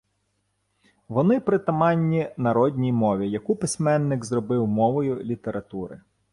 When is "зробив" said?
4.25-4.67